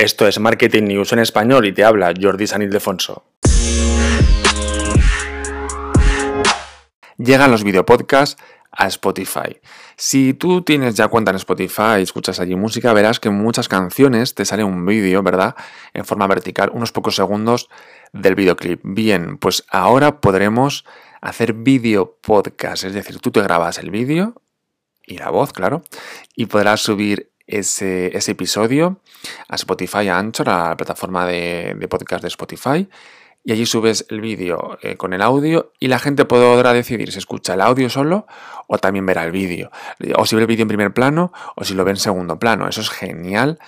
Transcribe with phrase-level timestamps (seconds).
[0.00, 3.22] Esto es Marketing News en español y te habla Jordi San Ildefonso.
[7.18, 8.42] Llegan los videopodcasts
[8.72, 9.60] a Spotify.
[9.96, 13.68] Si tú tienes ya cuenta en Spotify y escuchas allí música, verás que en muchas
[13.68, 15.54] canciones te sale un vídeo, ¿verdad?
[15.92, 17.68] En forma vertical, unos pocos segundos
[18.14, 18.80] del videoclip.
[18.82, 20.86] Bien, pues ahora podremos
[21.20, 24.40] hacer video podcast, es decir, tú te grabas el vídeo
[25.04, 25.82] y la voz, claro,
[26.34, 29.00] y podrás subir ese, episodio
[29.48, 32.88] a Spotify, a Anchor, a la plataforma de, podcast de Spotify.
[33.42, 37.18] Y allí subes el vídeo eh, con el audio y la gente podrá decidir si
[37.18, 38.26] escucha el audio solo
[38.66, 39.70] o también verá el vídeo.
[40.16, 42.68] O si ve el vídeo en primer plano o si lo ve en segundo plano.
[42.68, 43.58] Eso es genial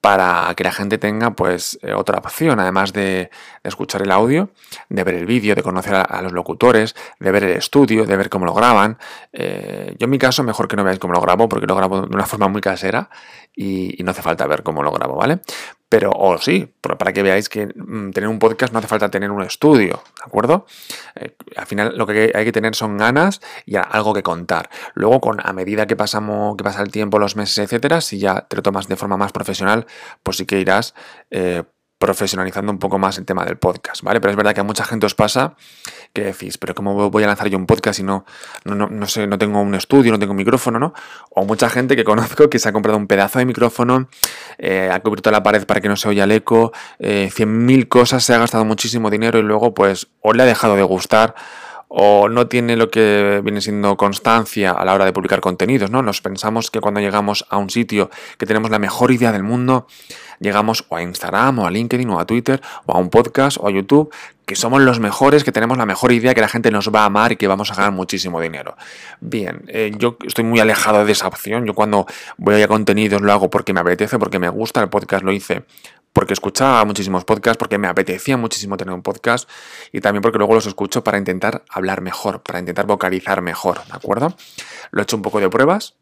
[0.00, 3.30] para que la gente tenga pues eh, otra opción, además de,
[3.62, 4.50] escuchar el audio,
[4.88, 8.30] de ver el vídeo, de conocer a, los locutores, de ver el estudio, de ver
[8.30, 8.98] cómo lo graban.
[9.32, 12.02] Eh, yo en mi caso mejor que no veáis cómo lo grabo porque lo grabo
[12.02, 13.10] de una forma muy casera
[13.54, 15.40] y, no hace falta ver cómo lo grabo, ¿vale?
[15.90, 19.32] Pero, o sí, para que veáis que mm, tener un podcast no hace falta tener
[19.32, 20.64] un estudio, ¿de acuerdo?
[21.16, 24.70] Eh, al final lo que hay que tener son ganas y algo que contar.
[24.94, 28.42] Luego, con a medida que pasamos, que pasa el tiempo, los meses, etcétera, si ya
[28.42, 29.84] te lo tomas de forma más profesional,
[30.22, 30.94] pues sí que irás
[31.32, 31.64] eh,
[32.00, 34.22] profesionalizando un poco más el tema del podcast, ¿vale?
[34.22, 35.54] Pero es verdad que a mucha gente os pasa
[36.14, 38.24] que decís, pero ¿cómo voy a lanzar yo un podcast si no,
[38.64, 40.94] no, sé, no tengo un estudio, no tengo un micrófono, ¿no?
[41.28, 44.08] O mucha gente que conozco que se ha comprado un pedazo de micrófono,
[44.56, 48.24] eh, ha cubierto la pared para que no se oya el eco, eh, 100.000 cosas,
[48.24, 51.34] se ha gastado muchísimo dinero y luego pues o le ha dejado de gustar
[51.92, 56.02] o no tiene lo que viene siendo constancia a la hora de publicar contenidos, ¿no?
[56.02, 59.88] Nos pensamos que cuando llegamos a un sitio que tenemos la mejor idea del mundo,
[60.38, 63.66] llegamos o a Instagram o a LinkedIn o a Twitter o a un podcast o
[63.66, 64.14] a YouTube,
[64.46, 67.06] que somos los mejores, que tenemos la mejor idea, que la gente nos va a
[67.06, 68.76] amar y que vamos a ganar muchísimo dinero.
[69.20, 71.66] Bien, eh, yo estoy muy alejado de esa opción.
[71.66, 74.80] Yo cuando voy a contenidos lo hago porque me apetece, porque me gusta.
[74.80, 75.64] El podcast lo hice
[76.12, 79.48] porque escuchaba muchísimos podcasts, porque me apetecía muchísimo tener un podcast
[79.92, 83.92] y también porque luego los escucho para intentar hablar mejor, para intentar vocalizar mejor, ¿de
[83.92, 84.34] acuerdo?
[84.90, 85.94] Lo he hecho un poco de pruebas,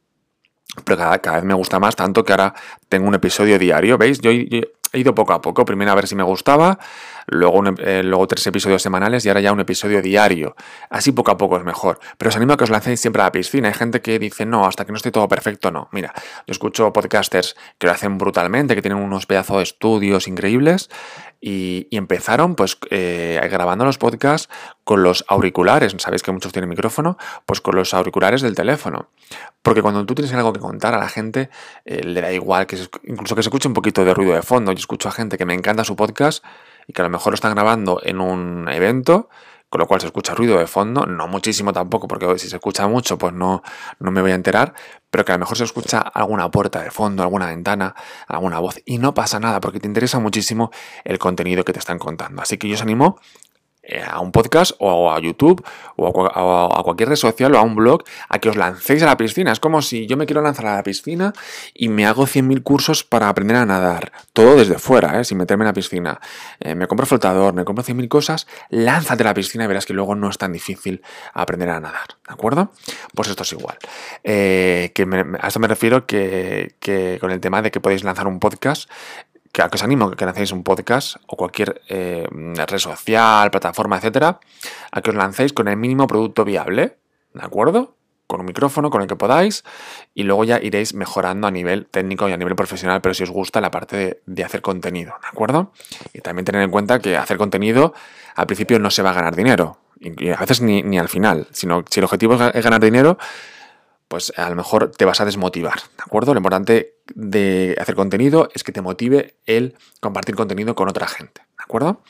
[0.84, 2.54] pero cada, vez me gusta más, tanto que ahora
[2.88, 4.20] tengo un episodio diario, ¿veis?
[4.20, 4.60] Yo, yo
[4.92, 6.78] he ido poco a poco, primero a ver si me gustaba,
[7.26, 10.56] luego, eh, luego tres episodios semanales y ahora ya un episodio diario.
[10.90, 12.00] Así poco a poco es mejor.
[12.16, 13.68] Pero os animo a que os lancéis siempre a la piscina.
[13.68, 15.88] Hay gente que dice, no, hasta que no esté todo perfecto, no.
[15.92, 16.12] Mira,
[16.46, 20.90] yo escucho podcasters que lo hacen brutalmente, que tienen unos pedazos de estudios increíbles
[21.40, 24.48] y, empezaron pues eh, grabando los podcasts
[24.84, 25.94] con los auriculares.
[25.98, 27.16] Sabéis que muchos tienen micrófono,
[27.46, 29.10] pues con los auriculares del teléfono.
[29.62, 31.50] Porque cuando tú tienes algo que contar a la gente,
[31.84, 34.72] eh, le da igual, que incluso que se escuche un poquito de ruido de fondo.
[34.72, 36.44] Yo escucho a gente que me encanta su podcast
[36.86, 39.28] y que a lo mejor lo están grabando en un evento
[39.68, 42.86] con lo cual se escucha ruido de fondo, no muchísimo tampoco, porque si se escucha
[42.88, 43.62] mucho, pues no,
[43.98, 44.74] no me voy a enterar,
[45.10, 47.94] pero que a lo mejor se escucha alguna puerta de fondo, alguna ventana,
[48.26, 50.70] alguna voz, y no pasa nada, porque te interesa muchísimo
[51.04, 52.40] el contenido que te están contando.
[52.42, 53.18] Así que yo os animo
[54.04, 55.64] a un podcast o a YouTube
[55.96, 59.16] o a, cualquier red social o a un blog a que os lancéis a la
[59.16, 59.52] piscina.
[59.52, 61.32] Es como si yo me quiero lanzar a la piscina
[61.74, 64.12] y me hago 100.000 cursos para aprender a nadar.
[64.32, 65.24] Todo desde fuera, ¿eh?
[65.24, 66.20] sin meterme en la piscina.
[66.60, 69.94] Eh, me compro flotador, me compro 100.000 cosas, lánzate a la piscina y verás que
[69.94, 72.08] luego no es tan difícil aprender a nadar.
[72.26, 72.72] ¿De acuerdo?
[73.14, 73.78] Pues esto es igual.
[74.22, 74.92] que
[75.40, 78.90] a esto me refiero que con el tema de que podéis lanzar un podcast
[79.66, 84.38] que, os animo a que lancéis un podcast o cualquier eh, red social, plataforma, etcétera,
[84.92, 87.02] a que os lancéis con el mínimo producto viable,
[87.34, 87.98] ¿de acuerdo?
[88.28, 89.64] Con un micrófono, con el que podáis,
[90.14, 93.30] y luego ya iréis mejorando a nivel técnico y a nivel profesional, pero si os
[93.30, 95.72] gusta la parte de, hacer contenido, ¿de acuerdo?
[96.12, 97.94] Y también tener en cuenta que hacer contenido
[98.36, 101.48] al principio no se va a ganar dinero, y a veces ni, ni al final,
[101.50, 103.18] sino si el objetivo es ganar dinero,
[104.08, 106.32] pues a lo mejor te vas a desmotivar, ¿de acuerdo?
[106.32, 111.42] Lo importante de hacer contenido es que te motive el compartir contenido con otra gente,
[111.42, 112.02] ¿de acuerdo?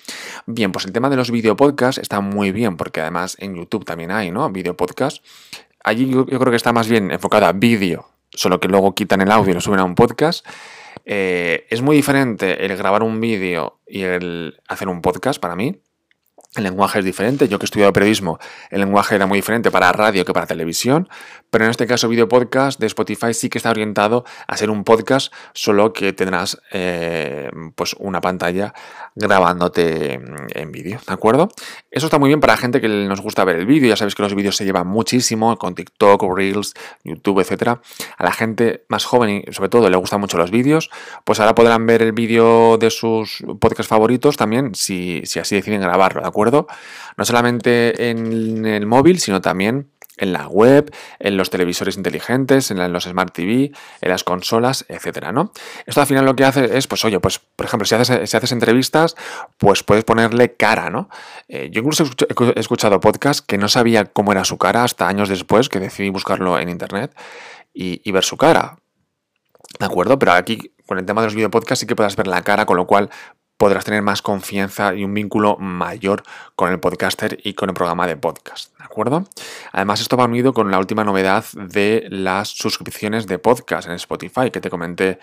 [0.46, 4.12] Bien, pues el tema de los videopodcasts está muy bien, porque además en YouTube también
[4.12, 4.48] hay, ¿no?
[4.50, 5.24] Videopodcast.
[5.82, 9.32] Allí yo, creo que está más bien enfocada a vídeo, solo que luego quitan el
[9.32, 10.46] audio y lo suben a un podcast.
[11.04, 15.80] Eh, es muy diferente el grabar un vídeo y el hacer un podcast para mí.
[16.54, 17.46] El lenguaje es diferente.
[17.46, 18.38] Yo que he estudiado periodismo,
[18.70, 21.06] el lenguaje era muy diferente para radio que para televisión.
[21.50, 24.82] Pero en este caso, video podcast de Spotify sí que está orientado a ser un
[24.82, 28.72] podcast, solo que tendrás eh, pues una pantalla
[29.14, 30.20] grabándote
[30.54, 31.48] en vídeo, ¿de acuerdo?
[31.90, 33.88] Eso está muy bien para gente que nos gusta ver el vídeo.
[33.88, 36.74] Ya sabéis que los vídeos se llevan muchísimo con TikTok, Reels,
[37.04, 37.80] YouTube, etcétera.
[38.16, 40.90] A la gente más joven y sobre todo le gustan mucho los vídeos,
[41.24, 45.80] pues ahora podrán ver el vídeo de sus podcasts favoritos también si, si así deciden
[45.82, 46.37] grabarlo, ¿de acuerdo?
[47.16, 52.92] No solamente en el móvil, sino también en la web, en los televisores inteligentes, en,
[52.92, 55.52] los Smart TV, en las consolas, etcétera, ¿no?
[55.86, 58.36] Esto al final lo que hace es, pues oye, pues por ejemplo, si haces, si
[58.36, 59.16] haces entrevistas,
[59.58, 61.08] pues puedes ponerle cara, ¿no?
[61.48, 65.28] Eh, yo incluso he escuchado podcasts que no sabía cómo era su cara hasta años
[65.28, 67.16] después que decidí buscarlo en internet
[67.72, 68.78] y, y ver su cara.
[69.78, 70.18] ¿De acuerdo?
[70.18, 72.76] Pero aquí con el tema de los videopodcasts sí que puedas ver la cara, con
[72.76, 73.10] lo cual
[73.58, 76.22] podrás tener más confianza y un vínculo mayor
[76.56, 79.24] con el podcaster y con el programa de podcast, ¿de acuerdo?
[79.72, 84.50] Además, esto va unido con la última novedad de las suscripciones de podcast en Spotify
[84.50, 85.18] que te comenté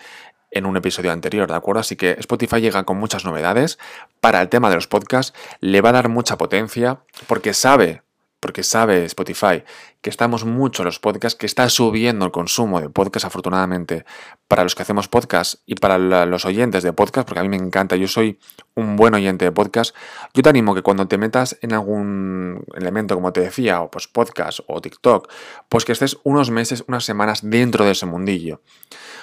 [0.50, 1.80] en un episodio anterior, ¿de acuerdo?
[1.80, 3.78] Así que Spotify llega con muchas novedades.
[4.20, 8.02] Para el tema de los podcasts le va a dar mucha potencia porque sabe
[8.46, 9.64] porque sabe Spotify
[10.06, 14.04] que estamos mucho en los podcasts, que está subiendo el consumo de podcasts afortunadamente
[14.46, 17.56] para los que hacemos podcast y para los oyentes de podcast, porque a mí me
[17.56, 18.38] encanta, yo soy
[18.76, 19.96] un buen oyente de podcast,
[20.32, 24.06] yo te animo que cuando te metas en algún elemento, como te decía, o pues
[24.06, 25.28] podcast o TikTok,
[25.68, 28.60] pues que estés unos meses, unas semanas dentro de ese mundillo.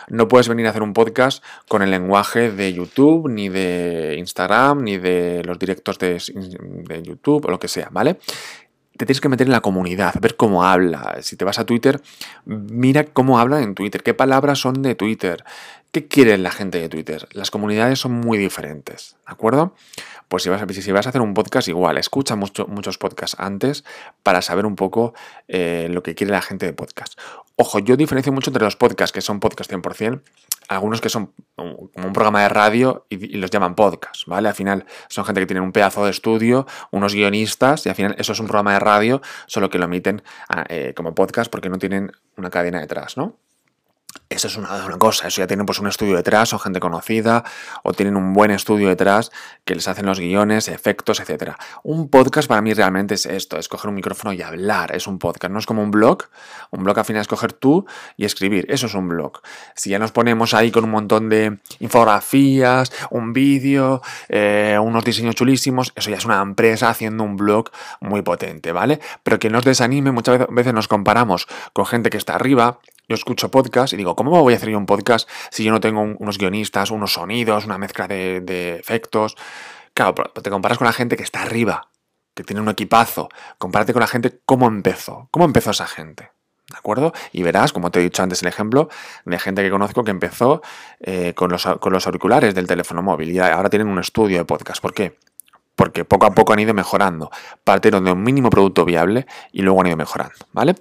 [0.09, 4.83] No puedes venir a hacer un podcast con el lenguaje de YouTube, ni de Instagram,
[4.83, 8.17] ni de los directos de, de YouTube o lo que sea, ¿vale?
[8.97, 11.17] Te tienes que meter en la comunidad, ver cómo habla.
[11.21, 12.01] Si te vas a Twitter,
[12.45, 15.43] mira cómo habla en Twitter, qué palabras son de Twitter,
[15.91, 17.27] qué quiere la gente de Twitter.
[17.31, 19.75] Las comunidades son muy diferentes, ¿de acuerdo?
[20.27, 23.83] Pues si vas a, si vas a hacer un podcast, igual, escucha muchos podcasts antes
[24.21, 25.13] para saber un poco
[25.47, 27.19] eh, lo que quiere la gente de podcast.
[27.55, 30.23] Ojo, yo diferencio mucho entre los podcasts que son podcast 100%,
[30.69, 34.49] algunos que son como un programa de radio y, los llaman podcast, ¿vale?
[34.49, 38.15] Al final son gente que tiene un pedazo de estudio, unos guionistas, y al final
[38.17, 41.69] eso es un programa de radio, solo que lo emiten ah, eh, como podcast porque
[41.69, 43.37] no tienen una cadena detrás, ¿no?
[44.29, 44.67] Eso es una,
[44.97, 47.43] cosa, eso ya tienen pues un estudio detrás o gente conocida
[47.83, 49.31] o tienen un buen estudio detrás
[49.63, 51.51] que les hacen los guiones, efectos, etc.
[51.83, 55.19] Un podcast para mí realmente es esto, es coger un micrófono y hablar, es un
[55.19, 56.23] podcast, no es como un blog,
[56.71, 57.85] un blog al final es coger tú
[58.17, 59.41] y escribir, eso es un blog.
[59.75, 65.35] Si ya nos ponemos ahí con un montón de infografías, un vídeo, eh, unos diseños
[65.35, 67.69] chulísimos, eso ya es una empresa haciendo un blog
[68.01, 68.99] muy potente, ¿vale?
[69.21, 72.79] Pero que nos desanime, muchas veces nos comparamos con gente que está arriba,
[73.13, 75.79] yo escucho podcast y digo, ¿cómo voy a hacer yo un podcast si yo no
[75.79, 79.35] tengo unos guionistas, unos sonidos, una mezcla de, efectos?
[79.93, 81.89] Claro, te comparas con la gente que está arriba,
[82.33, 83.29] que tiene un equipazo.
[83.59, 86.31] Compárate con la gente cómo empezó, cómo empezó esa gente.
[86.69, 87.13] ¿De acuerdo?
[87.31, 88.89] Y verás, como te he dicho antes el ejemplo,
[89.25, 90.63] de gente que conozco que empezó
[91.01, 94.45] eh, con, los, con los auriculares del teléfono móvil y ahora tienen un estudio de
[94.45, 94.81] podcast.
[94.81, 95.19] ¿Por qué?
[95.75, 97.31] Porque poco a poco han ido mejorando.
[97.63, 100.75] Partieron de un mínimo producto viable y luego han ido mejorando, ¿vale?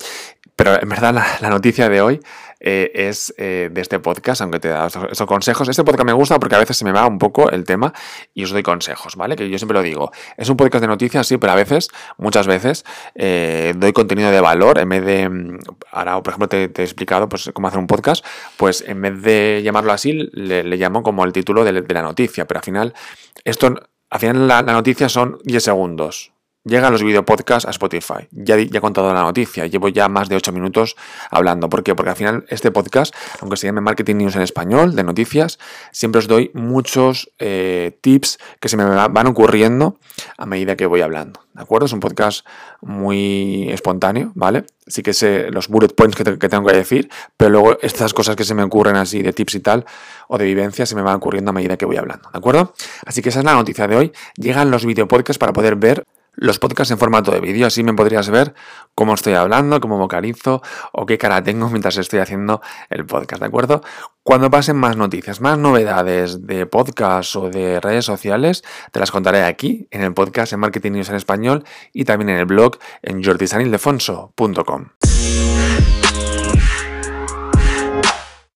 [0.57, 2.21] Pero en verdad la, noticia de hoy
[2.61, 5.69] eh, es eh, de este podcast, aunque te da esos, consejos.
[5.69, 7.93] Este podcast me gusta porque a veces se me va un poco el tema
[8.35, 9.35] y os doy consejos, ¿vale?
[9.35, 10.13] Que yo siempre lo digo.
[10.37, 11.89] Es un podcast de noticias, sí, pero a veces,
[12.19, 12.85] muchas veces,
[13.15, 15.29] eh, doy contenido de valor en vez de...
[15.29, 15.59] Mm,
[15.91, 18.25] ahora, por ejemplo, te, he explicado pues, cómo hacer un podcast,
[18.57, 22.47] pues en vez de llamarlo así, le, llamo como el título de, la noticia.
[22.47, 22.95] Pero al final,
[23.45, 23.75] esto...
[24.13, 26.33] Al final la, la noticia son 10 segundos,
[26.65, 28.29] Llegan los videopodcasts a Spotify.
[28.31, 30.95] Ya, he contado la noticia, llevo ya más de 8 minutos
[31.29, 31.69] hablando.
[31.69, 31.97] ¿Por qué?
[31.97, 35.59] Porque al final este podcast, aunque se llame Marketing News en español, de noticias,
[35.91, 39.99] siempre os doy muchos eh, tips que se me van ocurriendo
[40.39, 41.41] a medida que voy hablando.
[41.53, 41.87] ¿De acuerdo?
[41.87, 42.47] Es un podcast
[42.81, 44.65] muy espontáneo, ¿vale?
[44.87, 48.37] Sí que sé los bullet points que, que tengo que decir, pero luego estas cosas
[48.37, 49.85] que se me ocurren así de tips y tal,
[50.29, 52.31] o de vivencias, se me van ocurriendo a medida que voy hablando.
[52.31, 52.73] ¿De acuerdo?
[53.05, 54.13] Así que esa es la noticia de hoy.
[54.37, 56.05] Llegan los videopodcasts para poder ver
[56.35, 58.55] los podcasts en formato de vídeo, así me podrías ver
[58.95, 60.63] cómo estoy hablando, cómo vocalizo
[60.93, 62.61] o qué cara tengo mientras estoy haciendo
[62.91, 63.83] el podcast, ¿de acuerdo?
[64.23, 68.63] Cuando pasen más noticias, más novedades de podcast o de redes sociales,
[68.93, 72.37] te las contaré aquí en el podcast en Marketing News en Español y también en
[72.37, 74.87] el blog en jordisanildefonso.com.